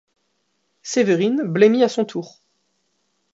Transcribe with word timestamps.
Séverine 0.81 1.43
blêmit 1.43 1.83
à 1.83 1.87
son 1.87 2.05
tour. 2.05 2.41